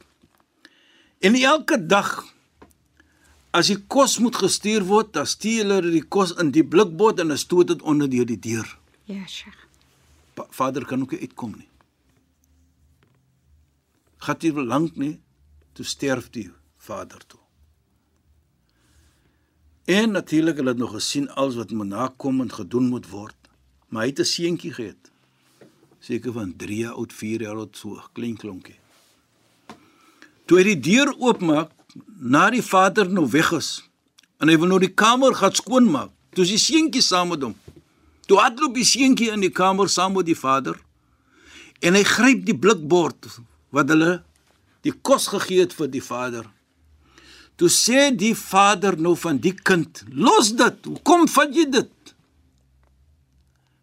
En 1.21 1.35
elke 1.35 1.77
dag 1.77 2.23
as 3.55 3.67
die 3.71 3.79
kos 3.87 4.19
moet 4.19 4.35
gestuur 4.35 4.83
word, 4.83 5.13
dan 5.13 5.25
stuur 5.25 5.63
hulle 5.63 5.91
die 5.91 6.03
kos 6.03 6.33
in 6.41 6.51
die 6.51 6.63
blikbord 6.63 7.19
en 7.19 7.37
stoot 7.37 7.67
dit 7.67 7.81
onder 7.81 8.09
deur 8.09 8.25
die 8.25 8.39
deur. 8.39 8.67
Ja, 9.05 9.23
Sheikh. 9.27 9.61
Vader 10.51 10.85
kan 10.85 11.01
ook 11.01 11.11
nie 11.11 11.21
uitkom 11.21 11.55
nie. 11.55 11.69
Gat 14.17 14.41
hier 14.41 14.59
lank 14.59 14.97
nie, 14.99 15.19
toe 15.73 15.85
sterf 15.85 16.29
die 16.29 16.49
vader 16.77 17.21
toe. 17.27 17.44
En 19.85 20.11
natuurlik 20.11 20.55
hulle 20.55 20.69
het 20.69 20.77
nog 20.77 20.91
gesien 20.91 21.29
alles 21.29 21.55
wat 21.55 21.71
moet 21.71 21.87
nakom 21.87 22.41
en 22.41 22.51
gedoen 22.51 22.87
moet 22.89 23.09
word. 23.09 23.35
Maar 23.89 24.01
hy 24.01 24.09
het 24.09 24.19
'n 24.19 24.23
seentjie 24.23 24.73
gehad. 24.73 25.11
Seker 25.99 26.31
van 26.31 26.55
3 26.55 26.77
jaar 26.77 26.93
oud, 26.93 27.13
4 27.13 27.41
jaar 27.41 27.55
oud, 27.55 27.77
so 27.77 28.01
klein 28.13 28.37
klonkie. 28.37 28.79
Toe 30.45 30.57
hy 30.57 30.63
die 30.63 30.79
deur 30.79 31.15
oopmaak, 31.17 31.71
na 32.19 32.49
die 32.49 32.63
vader 32.63 33.09
nou 33.09 33.29
weg 33.29 33.51
is, 33.51 33.89
en 34.37 34.47
hy 34.47 34.57
wil 34.57 34.67
nou 34.67 34.79
die 34.79 34.93
kamer 34.93 35.35
gaan 35.35 35.53
skoonmaak. 35.53 36.11
Toe 36.29 36.43
is 36.43 36.49
die 36.49 36.57
seentjie 36.57 37.01
saam 37.01 37.27
met 37.27 37.41
hom. 37.41 37.55
Toe 38.25 38.39
hardloop 38.41 38.73
die 38.73 38.85
seentjie 38.85 39.31
in 39.31 39.39
die 39.39 39.53
kamer 39.53 39.89
saam 39.89 40.13
met 40.13 40.25
die 40.25 40.37
vader 40.37 40.79
en 41.85 41.93
hy 41.93 42.03
gryp 42.07 42.45
die 42.47 42.57
blikbord 42.57 43.27
wat 43.75 43.91
hulle 43.93 44.23
die 44.81 44.93
kos 45.05 45.27
gegee 45.27 45.65
het 45.65 45.75
vir 45.77 45.91
die 45.93 46.01
vader 46.01 46.47
Toe 47.55 47.69
sê 47.71 48.09
die 48.12 48.35
vader 48.35 48.97
nou 49.00 49.15
van 49.15 49.38
die 49.39 49.53
kind: 49.55 50.03
"Los 50.12 50.51
dit. 50.55 50.85
Hoekom 50.85 51.27
vat 51.27 51.55
jy 51.55 51.69
dit?" 51.69 52.15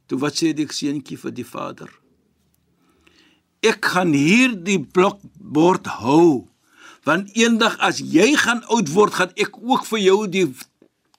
Toe 0.07 0.19
wat 0.19 0.37
sê 0.37 0.53
die 0.53 0.69
seentjie 0.69 1.17
vir 1.17 1.33
die 1.33 1.47
vader? 1.47 1.89
Ek 3.63 3.85
gaan 3.85 4.13
hier 4.13 4.53
die 4.57 4.79
blokbord 4.79 5.87
hou. 5.87 6.49
Want 7.05 7.33
eendag 7.37 7.79
as 7.79 7.99
jy 7.99 8.35
gaan 8.37 8.63
oud 8.65 8.89
word, 8.93 9.15
gaan 9.15 9.33
ek 9.37 9.57
ook 9.57 9.87
vir 9.87 9.99
jou 9.99 10.27
die 10.27 10.47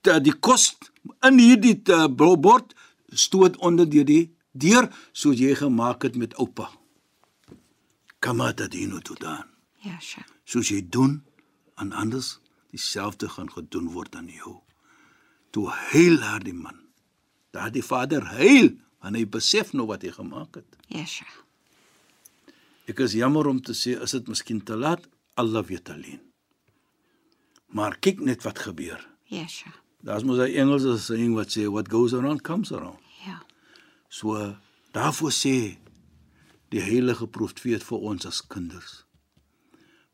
die, 0.03 0.19
die 0.19 0.35
kos 0.39 0.75
in 1.23 1.39
hierdie 1.39 1.79
bord 2.15 2.75
stoot 3.11 3.57
onder 3.57 3.89
deur 3.89 4.05
die 4.05 4.31
deur 4.51 4.89
soos 5.11 5.39
jy 5.39 5.55
gemaak 5.55 6.03
het 6.03 6.15
met 6.15 6.35
oupa. 6.35 6.69
Kamata 8.19 8.67
dino 8.67 8.99
toe 8.99 9.15
dan. 9.19 9.47
Ja, 9.83 9.97
sja. 9.99 10.23
Soos 10.45 10.69
jy 10.69 10.83
doen 10.89 11.23
aan 11.75 11.91
anders 11.91 12.42
dieselfde 12.73 13.29
gaan 13.29 13.51
gedoen 13.53 13.91
word 13.93 14.15
aan 14.17 14.29
jou. 14.33 14.57
Toe 15.53 15.69
huil 15.93 16.19
haar 16.25 16.43
die 16.43 16.55
man. 16.57 16.79
Daar 17.53 17.71
die 17.71 17.85
vader 17.85 18.25
huil 18.39 18.73
want 19.03 19.19
hy 19.19 19.25
besef 19.27 19.73
nou 19.75 19.83
wat 19.89 20.05
hy 20.05 20.13
gemaak 20.15 20.61
het. 20.61 20.77
Yesh. 20.87 21.19
Ek 22.87 23.01
is 23.03 23.17
jammer 23.19 23.49
om 23.51 23.59
te 23.59 23.75
sê 23.75 23.97
is 23.99 24.15
dit 24.15 24.29
miskien 24.31 24.61
te 24.63 24.77
laat, 24.79 25.03
Allah 25.35 25.63
weet 25.67 25.91
alleen. 25.91 26.21
Maar 27.75 27.97
kyk 27.99 28.23
net 28.23 28.45
wat 28.47 28.61
gebeur. 28.63 29.01
Yesh. 29.27 29.65
Daar's 30.03 30.23
mos 30.23 30.39
'n 30.39 30.55
Engelse 30.55 30.97
saying 30.99 31.35
wat 31.35 31.51
sê 31.51 31.67
what 31.67 31.91
goes 31.91 32.13
around 32.13 32.41
comes 32.41 32.71
around. 32.71 32.99
Ja. 33.25 33.43
So 34.09 34.55
daarvoor 34.91 35.31
sê 35.31 35.77
die 36.69 36.81
heilige 36.81 37.27
profeet 37.27 37.83
vir 37.83 37.99
ons 37.99 38.25
as 38.25 38.41
kinders. 38.47 39.05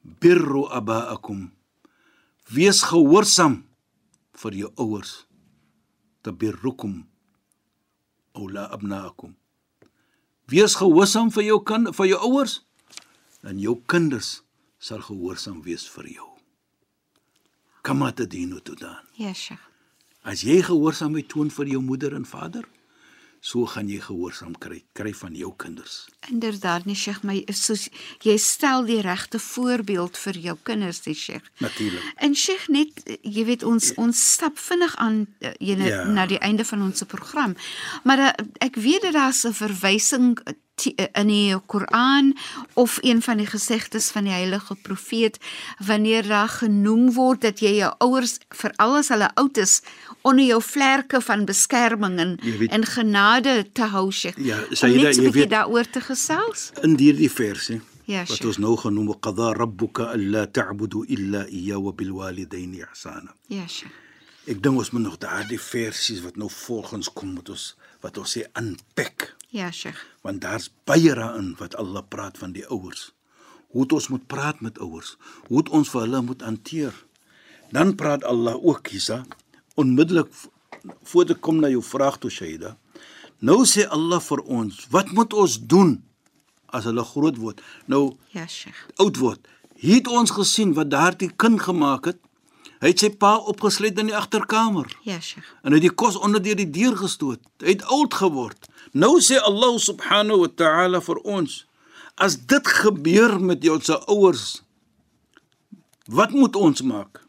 Birru 0.01 0.68
abaakum 0.70 1.51
Wees 2.50 2.82
gehoorsaam 2.89 3.62
vir 4.41 4.56
jou 4.58 4.72
ouers. 4.82 5.27
Tabirrukum 6.25 7.03
aula 8.34 8.65
abnaakum. 8.74 9.36
Wees 10.50 10.74
gehoorsaam 10.79 11.29
vir 11.36 11.46
jou 11.51 11.60
kind 11.63 11.91
vir 11.94 12.10
jou 12.10 12.20
ouers 12.25 12.60
en 13.46 13.60
jou 13.62 13.75
kinders 13.86 14.39
sal 14.82 15.03
gehoorsaam 15.06 15.62
wees 15.62 15.86
vir 15.94 16.10
jou. 16.15 16.29
Kamata 17.86 18.25
dino 18.25 18.60
to 18.60 18.74
dan. 18.75 19.06
Yesh. 19.15 19.53
As 20.25 20.41
jy 20.44 20.60
gehoorsaamheid 20.65 21.29
toon 21.29 21.53
vir 21.53 21.70
jou 21.75 21.84
moeder 21.86 22.15
en 22.18 22.25
vader, 22.25 22.65
so 23.39 23.65
gaan 23.65 23.88
jy 23.88 24.00
gehoorsaam 24.00 24.58
kry, 24.58 24.84
kry 24.93 25.13
van 25.13 25.36
jou 25.36 25.53
kinders. 25.58 26.08
Inderdaad, 26.29 26.86
nee 26.86 26.96
Sheikh, 26.96 27.24
my 27.24 27.43
soos 27.48 27.89
jy 28.22 28.38
stel 28.38 28.86
die 28.86 29.01
regte 29.01 29.39
voorbeeld 29.39 30.17
vir 30.17 30.38
jou 30.38 30.58
kinders, 30.63 31.01
die 31.01 31.13
Sheikh. 31.15 31.46
Natuurlik. 31.58 32.03
En 32.17 32.36
Sheikh 32.36 32.67
net, 32.67 32.89
eh, 33.05 33.17
jy 33.24 33.46
weet 33.46 33.63
ons 33.63 33.93
ons 33.96 34.31
stap 34.31 34.58
vinnig 34.60 34.96
aan 34.96 35.27
uh, 35.39 35.51
jy 35.60 35.75
net 35.75 35.88
Ja. 35.89 36.03
na 36.03 36.25
die 36.25 36.39
einde 36.39 36.65
van 36.65 36.81
ons 36.81 37.03
program. 37.08 37.55
Maar 38.03 38.19
uh, 38.19 38.29
ek 38.60 38.75
weet 38.75 39.01
dat 39.01 39.13
daar's 39.13 39.43
'n 39.46 39.53
verwysing 39.53 40.39
eh, 40.43 40.53
eh, 40.96 41.08
in 41.13 41.27
die 41.27 41.55
Koran 41.65 42.38
of 42.74 42.98
een 43.01 43.22
van 43.22 43.38
die 43.38 43.46
gesegdes 43.48 44.10
van 44.12 44.24
die 44.24 44.34
heilige 44.34 44.75
profeet 44.75 45.38
wanneer 45.77 46.27
daar 46.27 46.48
genoem 46.50 47.13
word 47.13 47.41
dat 47.41 47.60
jy 47.60 47.74
jou 47.75 47.93
ouers 47.98 48.38
veral 48.50 48.96
as 48.96 49.08
hulle 49.10 49.31
oud 49.36 49.58
is 49.58 49.81
onder 50.21 50.45
jou 50.45 50.61
vlerke 50.61 51.21
van 51.21 51.45
beskerming 51.45 52.19
en 52.19 52.39
weet- 52.41 52.71
en 52.71 52.85
genade 52.85 53.67
te 53.73 53.83
hou 53.83 54.11
Sheikh. 54.11 54.38
Ja, 54.38 54.57
Sayyida, 54.71 55.11
so 55.13 55.21
'n 55.21 55.25
jy 55.25 55.31
weet- 55.31 55.49
daaroor 55.49 55.89
te 55.89 56.01
gesels. 56.01 56.71
In 56.81 56.97
hierdie 56.97 57.31
verse 57.31 57.81
Ja, 58.05 58.25
wat 58.25 58.45
ons 58.45 58.57
nou 58.57 58.77
genoem 58.77 59.07
het, 59.07 59.19
qada 59.19 59.53
rabbuka 59.53 60.03
alla 60.03 60.47
ta'budu 60.47 61.05
illa 61.07 61.45
iyyahu 61.47 61.81
wa 61.83 61.91
bil 61.91 62.13
walidayni 62.13 62.77
ihsana. 62.81 63.33
Ja, 63.47 63.67
Sheikh. 63.67 63.91
Ek 64.47 64.63
dink 64.63 64.77
ons 64.77 64.89
moet 64.91 65.01
nog 65.01 65.17
daardie 65.17 65.59
versies 65.59 66.21
wat 66.21 66.35
nou 66.35 66.49
volgens 66.49 67.13
kom 67.13 67.33
met 67.33 67.49
ons 67.49 67.75
wat 68.01 68.17
ons 68.17 68.38
sê 68.38 68.41
unpack 68.59 69.35
Ja, 69.49 69.71
Sheikh. 69.71 70.05
want 70.21 70.41
daar's 70.41 70.69
baie 70.85 71.13
daarin 71.13 71.55
wat 71.59 71.75
Allah 71.75 72.01
praat 72.09 72.38
van 72.38 72.51
die 72.51 72.65
ouers. 72.67 73.11
Hoe 73.69 73.81
het 73.81 73.91
ons 73.91 74.07
moet 74.07 74.27
praat 74.27 74.61
met 74.61 74.79
ouers? 74.79 75.17
Hoe 75.47 75.57
het 75.57 75.69
ons 75.69 75.89
vir 75.89 76.01
hulle 76.01 76.21
moet 76.21 76.41
hanteer? 76.41 76.93
Dan 77.71 77.95
praat 77.95 78.23
Allah 78.23 78.55
ook 78.65 78.88
hiersa 78.88 79.25
onmiddellik 79.79 80.29
voor 81.12 81.31
ek 81.36 81.41
kom 81.45 81.59
na 81.63 81.69
jou 81.71 81.81
vraag 81.83 82.17
toe 82.21 82.31
Shaida. 82.31 82.75
Nou 83.43 83.62
sê 83.67 83.86
Allah 83.88 84.19
vir 84.24 84.41
ons, 84.51 84.86
wat 84.91 85.12
moet 85.15 85.33
ons 85.33 85.57
doen 85.71 85.98
as 86.75 86.86
hulle 86.89 87.03
groot 87.13 87.38
word? 87.39 87.62
Nou 87.88 88.15
Ja, 88.36 88.45
Sheikh. 88.48 88.79
oud 89.00 89.17
word. 89.17 89.39
Hier 89.79 89.95
het 90.01 90.07
ons 90.12 90.31
gesien 90.36 90.74
wat 90.75 90.89
daardie 90.91 91.31
kind 91.39 91.62
gemaak 91.63 92.05
het. 92.12 92.19
Hy 92.79 92.91
het 92.93 93.00
sy 93.03 93.09
pa 93.12 93.33
opgesluit 93.51 93.98
in 94.00 94.07
die 94.12 94.15
agterkamer 94.15 94.88
Ja, 95.03 95.19
Sheikh. 95.19 95.48
en 95.63 95.71
hy 95.74 95.79
het 95.79 95.88
die 95.89 95.95
kos 95.95 96.15
onder 96.19 96.41
deur 96.43 96.55
die 96.55 96.69
deur 96.69 96.95
gestoot. 97.00 97.39
Hy 97.63 97.74
het 97.77 97.83
oud 97.91 98.13
geword. 98.13 98.67
Nou 98.93 99.19
sê 99.24 99.39
Allah 99.39 99.77
subhanahu 99.79 100.39
wa 100.45 100.48
ta'ala 100.55 101.01
vir 101.01 101.19
ons, 101.24 101.65
as 102.17 102.36
dit 102.36 102.67
gebeur 102.67 103.39
met 103.39 103.63
jou 103.63 103.79
se 103.81 103.95
ouers, 104.07 104.62
wat 106.07 106.31
moet 106.31 106.55
ons 106.55 106.81
maak? 106.81 107.21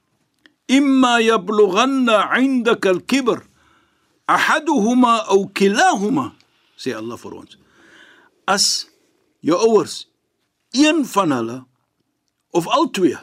Imma 0.78 1.18
yablughanna 1.20 2.30
'indaka 2.38 2.94
al-kibr 2.94 3.42
ahaduhuma 4.30 5.26
aw 5.32 5.40
kilahuma, 5.58 6.26
sê 6.78 6.94
Allah 6.94 7.18
vir 7.18 7.34
ons. 7.34 7.58
As 8.46 8.86
jou 9.42 9.58
ouers 9.58 10.06
een 10.70 11.02
van 11.14 11.34
hulle 11.34 11.58
of 12.54 12.66
al 12.68 12.90
twee 12.94 13.18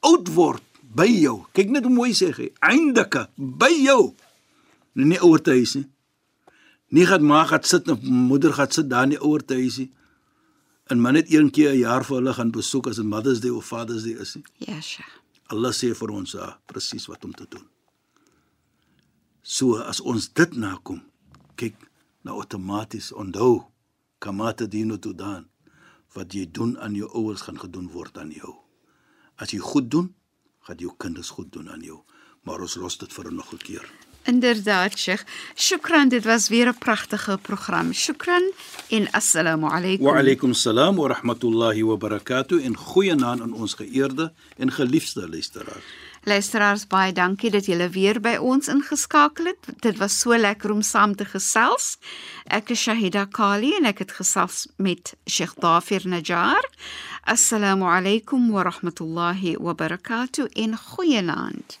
oud 0.00 0.28
word 0.32 0.64
by 0.96 1.06
jou. 1.06 1.44
Kyk 1.54 1.70
net 1.70 1.86
hoe 1.86 1.94
mooi 1.94 2.12
sê 2.16 2.30
hy, 2.34 2.50
eindeke 2.64 3.26
by 3.36 3.70
jou. 3.84 4.12
Nou 4.96 5.06
nie 5.12 5.20
ouer 5.22 5.42
te 5.44 5.54
huis 5.54 5.76
nie. 5.78 5.86
Nie 6.90 7.06
gaan 7.06 7.22
ma 7.26 7.44
gaan 7.46 7.62
sit 7.62 7.88
of 7.92 8.02
moeder 8.02 8.54
gaan 8.56 8.72
sit 8.74 8.88
daar 8.90 9.06
in 9.06 9.14
die 9.14 9.22
ouer 9.22 9.44
te 9.44 9.58
huis 9.60 9.78
nie. 9.84 9.90
En 10.90 10.98
maar 10.98 11.14
net 11.14 11.30
een 11.30 11.50
keer 11.54 11.72
'n 11.72 11.84
jaar 11.84 12.04
vir 12.04 12.16
hulle 12.16 12.34
gaan 12.34 12.50
besoek 12.50 12.86
as 12.88 12.98
'n 12.98 13.06
Mother's 13.06 13.40
Day 13.40 13.50
of 13.50 13.66
Father's 13.66 14.02
Day 14.02 14.18
is 14.18 14.34
nie. 14.34 14.44
Ja, 14.58 14.80
Sheikh. 14.80 15.19
Allah 15.50 15.72
sê 15.74 15.90
vir 15.94 16.10
ons 16.14 16.34
ah, 16.38 16.56
presies 16.70 17.08
wat 17.10 17.24
om 17.26 17.32
te 17.34 17.46
doen. 17.50 17.66
So 19.42 19.80
as 19.82 20.00
ons 20.00 20.28
dit 20.30 20.52
nakom, 20.54 21.00
kyk 21.58 21.74
na 22.22 22.36
outomaties 22.36 23.10
onthou 23.12 23.66
kamata 24.20 24.66
dino 24.66 24.98
to 24.98 25.12
dan 25.16 25.48
wat 26.14 26.34
jy 26.34 26.44
doen 26.46 26.76
aan 26.78 26.94
jou 26.94 27.08
ouers 27.14 27.42
gaan 27.46 27.58
gedoen 27.58 27.88
word 27.90 28.18
aan 28.18 28.30
jou. 28.34 28.52
As 29.40 29.54
jy 29.54 29.60
goed 29.62 29.90
doen, 29.90 30.12
gaan 30.66 30.78
jou 30.78 30.92
kinders 30.98 31.30
goed 31.34 31.50
doen 31.54 31.70
aan 31.70 31.82
jou. 31.82 32.02
Maar 32.44 32.62
ons 32.66 32.76
los 32.76 32.98
dit 32.98 33.12
vir 33.12 33.32
nog 33.32 33.52
'n 33.52 33.58
keer. 33.58 33.86
Inderdaad, 34.24 34.98
Sheikh. 34.98 35.24
Shukran, 35.54 36.08
dit 36.08 36.24
was 36.24 36.48
weer 36.48 36.68
'n 36.68 36.78
pragtige 36.78 37.38
program. 37.42 37.92
Shukran 37.92 38.52
en 38.88 39.10
assalamu 39.10 39.66
alaykum. 39.70 40.06
Wa 40.06 40.18
alaykum 40.18 40.54
salaam 40.54 40.96
wa 40.96 41.08
rahmatullahi 41.08 41.82
wa 41.84 41.96
barakatuh 41.96 42.64
en 42.64 42.76
goeienaand 42.76 43.40
aan 43.40 43.52
ons 43.52 43.74
geëerde 43.74 44.32
en 44.56 44.72
geliefde 44.72 45.28
luisteraars. 45.28 45.84
Luisteraars, 46.22 46.86
baie 46.86 47.12
dankie 47.12 47.50
dat 47.50 47.64
julle 47.64 47.88
weer 47.88 48.20
by 48.20 48.34
ons 48.36 48.68
ingeskakel 48.68 49.44
het. 49.44 49.68
Dit 49.80 49.96
was 49.96 50.18
so 50.20 50.36
lekker 50.36 50.70
om 50.70 50.82
saam 50.82 51.14
te 51.16 51.24
gesels. 51.24 51.96
Ek 52.44 52.68
is 52.70 52.82
Shahida 52.82 53.24
Kali 53.24 53.72
en 53.78 53.88
ek 53.88 53.98
het 53.98 54.12
gesels 54.12 54.66
met 54.76 55.14
Sheikh 55.24 55.56
Dafir 55.64 56.04
Najjar. 56.04 56.68
Assalamu 57.24 57.88
alaykum 57.88 58.50
wa 58.50 58.62
rahmatullahi 58.68 59.56
wa 59.56 59.72
barakatuh 59.74 60.52
en 60.52 60.76
goeienaand. 60.76 61.80